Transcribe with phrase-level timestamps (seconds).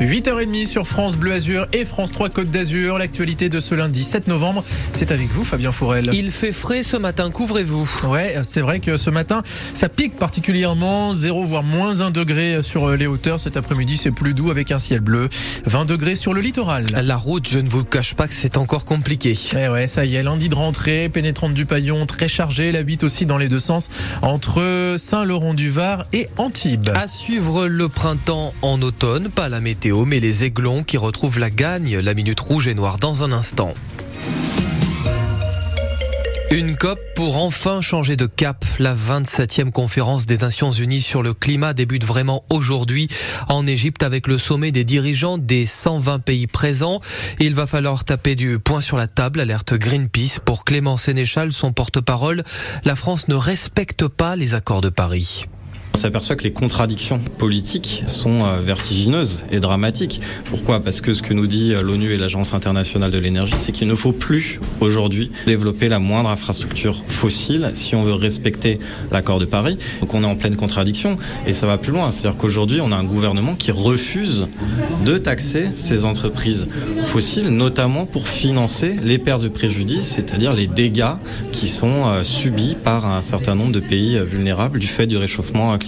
[0.00, 2.98] 8h30 sur France Bleu Azur et France 3 Côte d'Azur.
[2.98, 6.10] L'actualité de ce lundi 7 novembre, c'est avec vous Fabien Fourel.
[6.12, 7.88] Il fait frais ce matin, couvrez-vous.
[8.08, 12.90] Ouais, c'est vrai que ce matin, ça pique particulièrement, 0 voire moins 1 degré sur
[12.90, 13.38] les hauteurs.
[13.38, 15.28] Cet après-midi, c'est plus doux avec un ciel bleu,
[15.66, 16.86] 20 degrés sur le littoral.
[17.02, 19.38] La route, je ne vous cache pas que c'est encore compliqué.
[19.56, 23.04] Eh ouais, ça y est, lundi de rentrée, pénétrante du paillon, très chargé, la bite
[23.04, 23.90] aussi dans les deux sens,
[24.22, 26.90] entre Saint-Laurent-du-Var et Antibes.
[26.94, 31.50] À suivre le printemps en automne, pas la météo mais les aiglons qui retrouvent la
[31.50, 33.74] gagne, la minute rouge et noire dans un instant.
[36.50, 38.64] Une COP pour enfin changer de cap.
[38.78, 43.08] La 27e conférence des Nations Unies sur le climat débute vraiment aujourd'hui
[43.48, 47.00] en Égypte avec le sommet des dirigeants des 120 pays présents.
[47.38, 50.38] Il va falloir taper du poing sur la table, alerte Greenpeace.
[50.42, 52.42] Pour Clément Sénéchal, son porte-parole,
[52.84, 55.46] la France ne respecte pas les accords de Paris.
[55.94, 60.20] On s'aperçoit que les contradictions politiques sont euh, vertigineuses et dramatiques.
[60.50, 60.80] Pourquoi?
[60.80, 63.86] Parce que ce que nous dit euh, l'ONU et l'Agence internationale de l'énergie, c'est qu'il
[63.86, 68.80] ne faut plus aujourd'hui développer la moindre infrastructure fossile si on veut respecter
[69.12, 69.78] l'accord de Paris.
[70.00, 72.10] Donc on est en pleine contradiction et ça va plus loin.
[72.10, 74.48] C'est-à-dire qu'aujourd'hui, on a un gouvernement qui refuse
[75.06, 76.66] de taxer ces entreprises
[77.06, 81.14] fossiles, notamment pour financer les pertes de préjudice, c'est-à-dire les dégâts
[81.52, 85.78] qui sont euh, subis par un certain nombre de pays vulnérables du fait du réchauffement
[85.78, 85.83] climatique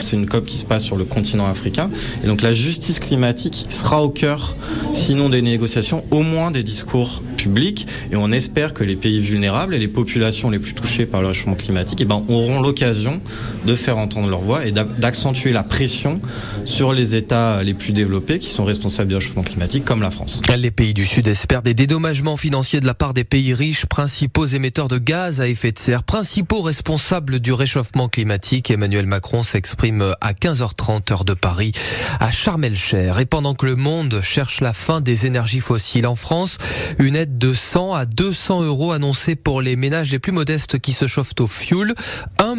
[0.00, 1.90] C'est une COP qui se passe sur le continent africain.
[2.22, 4.56] Et donc la justice climatique sera au cœur,
[4.92, 7.86] sinon des négociations, au moins des discours publics.
[8.10, 11.28] Et on espère que les pays vulnérables et les populations les plus touchées par le
[11.28, 13.20] réchauffement climatique eh ben, auront l'occasion
[13.66, 16.20] de faire entendre leur voix et d'accentuer la pression
[16.64, 20.40] sur les États les plus développés qui sont responsables du réchauffement climatique, comme la France.
[20.56, 24.46] Les pays du Sud espèrent des dédommagements financiers de la part des pays riches, principaux
[24.46, 28.70] émetteurs de gaz à effet de serre, principaux responsables du réchauffement climatique.
[28.70, 31.72] Emmanuel Macron s'exprime à 15h30 heure de Paris
[32.20, 33.12] à Charmelcher.
[33.20, 36.58] Et pendant que le monde cherche la fin des énergies fossiles en France,
[36.98, 40.92] une aide de 100 à 200 euros annoncée pour les ménages les plus modestes qui
[40.92, 41.94] se chauffent au fioul.
[42.38, 42.56] 1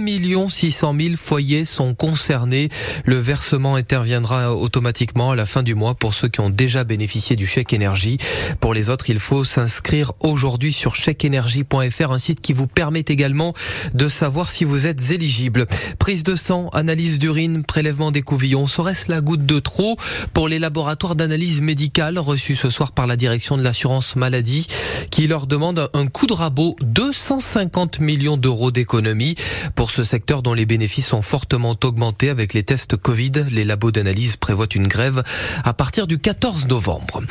[0.49, 2.69] 600 000 foyers sont concernés.
[3.05, 7.35] Le versement interviendra automatiquement à la fin du mois pour ceux qui ont déjà bénéficié
[7.35, 8.17] du chèque énergie.
[8.59, 13.53] Pour les autres, il faut s'inscrire aujourd'hui sur chèqueénergie.fr, un site qui vous permet également
[13.93, 15.67] de savoir si vous êtes éligible.
[15.99, 18.65] Prise de sang analyse d'urine, prélèvement des couvillons.
[18.65, 19.97] Serait-ce la goutte de trop?
[20.33, 24.62] Pour les laboratoires d'analyse médicale reçus ce soir par la direction de l'assurance maladie
[25.11, 29.35] qui leur demande un coup de rabot 250 millions d'euros d'économie
[29.75, 33.31] pour ce secteur dont les bénéfices ont fortement augmenté avec les tests Covid.
[33.51, 35.23] Les labos d'analyse prévoient une grève
[35.63, 37.21] à partir du 14 novembre.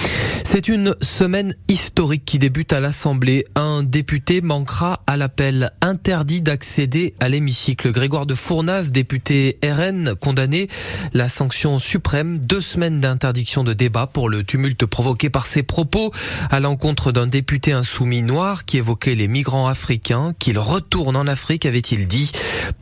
[0.44, 3.44] C'est une semaine historique qui débute à l'Assemblée.
[3.54, 7.92] Un député manquera à l'appel interdit d'accéder à l'hémicycle.
[7.92, 10.68] Grégoire de Fournas, député RN condamné
[11.12, 16.12] la sanction suprême, deux semaines d'interdiction de débat pour le tumulte provoqué par ses propos
[16.50, 21.66] à l'encontre d'un député insoumis noir qui évoquait les migrants africains, qu'il retourne en Afrique,
[21.66, 22.32] avait-il dit.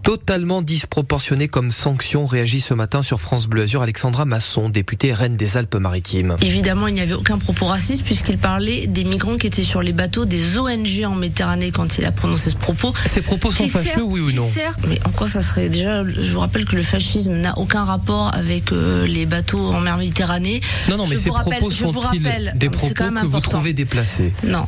[0.03, 5.37] Totalement disproportionné comme sanction, réagit ce matin sur France Bleu Azur Alexandra Masson, députée RN
[5.37, 6.37] des Alpes-Maritimes.
[6.43, 9.93] Évidemment, il n'y avait aucun propos raciste puisqu'il parlait des migrants qui étaient sur les
[9.93, 12.93] bateaux des ONG en Méditerranée quand il a prononcé ce propos.
[13.07, 14.49] Ces propos sont fâcheux, oui ou non?
[14.49, 15.69] Certes, mais en quoi ça serait?
[15.69, 19.81] Déjà je vous rappelle que le fascisme n'a aucun rapport avec euh, les bateaux en
[19.81, 20.61] mer Méditerranée.
[20.89, 24.30] Non, non, mais ces propos sont-ils des propos que vous trouvez déplacés?
[24.45, 24.67] Non,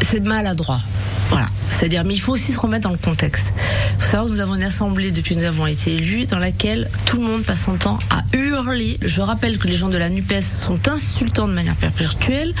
[0.00, 0.80] c'est maladroit.
[1.30, 1.46] Voilà.
[1.70, 3.52] C'est-à-dire, mais il faut aussi se remettre dans le contexte.
[3.96, 6.38] Il faut savoir que nous avons une assemblée depuis que nous avons été élus dans
[6.38, 8.98] laquelle tout le monde passe son temps à hurler.
[9.00, 12.54] Je rappelle que les gens de la NUPES sont insultants de manière perpétuelle,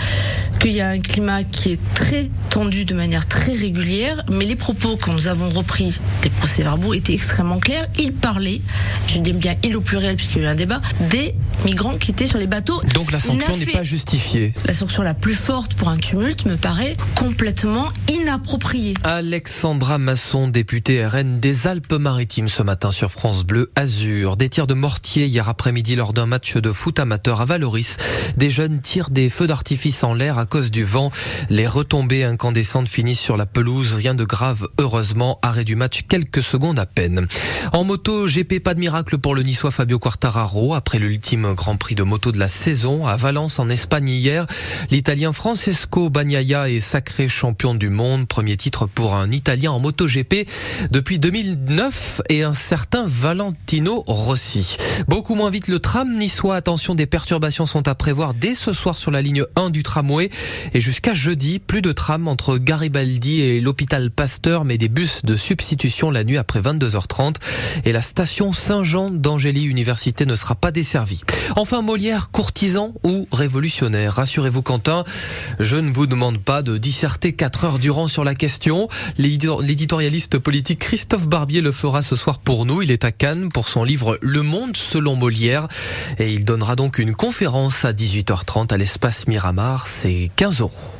[0.58, 4.56] qu'il y a un climat qui est très tendu de manière très régulière, mais les
[4.56, 7.86] propos quand nous avons repris des procès-verbaux étaient extrêmement clairs.
[7.98, 8.60] Ils parlaient,
[9.06, 10.80] je dis bien il au pluriel puisqu'il y a eu un débat,
[11.10, 11.34] des
[11.64, 12.80] migrants qui étaient sur les bateaux.
[12.94, 14.52] Donc la sanction n'est pas justifiée.
[14.64, 18.94] La sanction la plus forte pour un tumulte me paraît complètement inappropriée.
[19.04, 24.36] Alexandra Masson, députée RN des Alpes-Maritimes ce matin sur France Bleu Azur.
[24.36, 27.96] Des tirs de mortier hier après-midi lors d'un match de foot amateur à Valoris.
[28.36, 31.10] Des jeunes tirent des feux d'artifice en l'air à cause du vent.
[31.50, 33.94] Les retombées incandescentes finissent sur la pelouse.
[33.94, 35.38] Rien de grave, heureusement.
[35.42, 37.26] Arrêt du match quelques secondes à peine.
[37.72, 40.74] En moto, GP, pas de miracle pour le niçois Fabio Quartararo.
[40.74, 44.46] Après l'ultime Grand Prix de moto de la saison à Valence en Espagne hier,
[44.90, 48.28] l'Italien Francesco Bagnaia est sacré champion du monde.
[48.28, 50.46] Premier titre pour un Italien en moto GP
[50.92, 54.76] depuis 2009 et un certain Valentino Rossi.
[55.08, 56.54] Beaucoup moins vite le tram niçois.
[56.54, 60.30] Attention, des perturbations sont à prévoir dès ce soir sur la ligne 1 du tramway.
[60.74, 65.34] Et jusqu'à jeudi, plus de trams entre Garibaldi et l'hôpital Pasteur, mais des bus de
[65.34, 67.34] substitution la nuit après 22h30.
[67.84, 71.22] Et la station Saint-Jean d'Angély Université ne sera pas desservie.
[71.56, 75.02] Enfin, Molière, courtisan ou révolutionnaire Rassurez-vous Quentin,
[75.58, 78.86] je ne vous demande pas de disserter 4 heures durant sur la question.
[79.16, 82.82] L'éditorialiste politique Christophe Barbier le fera ce soir pour nous.
[82.82, 85.68] Il est à Cannes pour son livre Le Monde selon Molière
[86.18, 89.86] et il donnera donc une conférence à 18h30 à l'espace Miramar.
[89.86, 90.92] C'est 15 euros.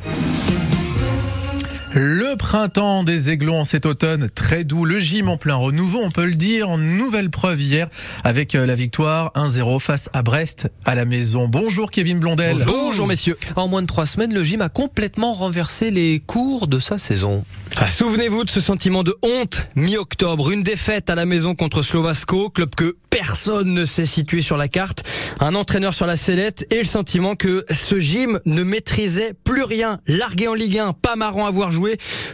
[1.95, 4.83] Le printemps des Aiglons en cet automne, très doux.
[4.83, 6.75] Le gym en plein renouveau, on peut le dire.
[6.75, 7.87] Nouvelle preuve hier
[8.23, 11.47] avec euh, la victoire 1-0 face à Brest à la maison.
[11.47, 12.63] Bonjour Kevin Blondel.
[12.65, 13.37] Bonjour, messieurs.
[13.55, 17.45] En moins de trois semaines, le gym a complètement renversé les cours de sa saison.
[17.75, 20.49] Ah, souvenez-vous de ce sentiment de honte mi-octobre.
[20.49, 24.67] Une défaite à la maison contre Slovasco, club que personne ne sait situer sur la
[24.67, 25.03] carte.
[25.39, 29.99] Un entraîneur sur la sellette et le sentiment que ce gym ne maîtrisait plus rien.
[30.07, 31.82] Largué en Ligue 1, pas marrant à voir jouer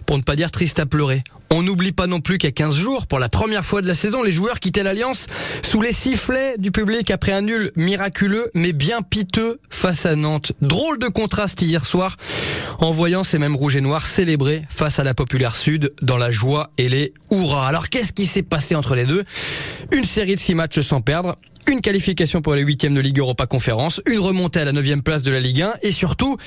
[0.06, 1.24] pour ne pas dire triste à pleurer.
[1.52, 4.22] On n'oublie pas non plus qu'à 15 jours, pour la première fois de la saison,
[4.22, 5.26] les joueurs quittaient l'Alliance
[5.64, 10.52] sous les sifflets du public après un nul miraculeux mais bien piteux face à Nantes.
[10.62, 12.18] Drôle de contraste hier soir
[12.80, 16.30] en voyant ces mêmes rouges et noirs célébrer face à la populaire sud dans la
[16.30, 17.68] joie et les hurrahs.
[17.68, 19.24] Alors qu'est-ce qui s'est passé entre les deux?
[19.92, 21.36] Une série de six matchs sans perdre,
[21.70, 25.22] une qualification pour les huitièmes de Ligue Europa Conférence, une remontée à la neuvième place
[25.22, 26.38] de la Ligue 1 et surtout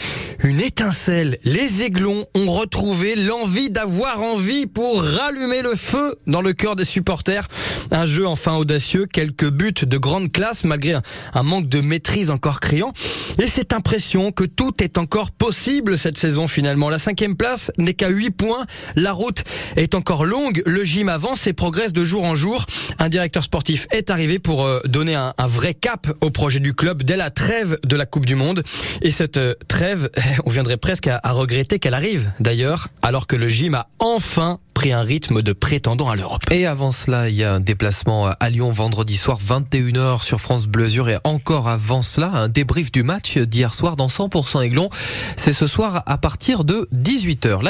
[0.43, 1.39] une étincelle.
[1.45, 6.85] Les Aiglons ont retrouvé l'envie d'avoir envie pour rallumer le feu dans le cœur des
[6.85, 7.47] supporters.
[7.93, 10.95] Un jeu enfin audacieux, quelques buts de grande classe malgré
[11.35, 12.93] un, manque de maîtrise encore criant.
[13.39, 16.91] Et cette impression que tout est encore possible cette saison finalement.
[16.91, 18.67] La cinquième place n'est qu'à 8 points.
[18.97, 19.45] La route
[19.77, 20.63] est encore longue.
[20.67, 22.67] Le gym avance et progresse de jour en jour.
[22.99, 24.81] Un directeur sportif est arrivé pour euh,
[25.15, 28.63] un, vrai cap au projet du club dès la trêve de la Coupe du Monde.
[29.03, 30.11] Et cette euh, trêve,
[30.47, 34.93] on viendrait presque à, regretter qu'elle arrive d'ailleurs, alors que le gym a enfin pris
[34.93, 36.43] un rythme de prétendant à l'Europe.
[36.51, 40.67] Et avant cela, il y a un déplacement à Lyon vendredi soir 21h sur France
[40.67, 44.91] Bleu et encore avant cela, un débrief du match d'hier soir dans 100% Aiglon.
[45.37, 47.61] C'est ce soir à partir de 18h.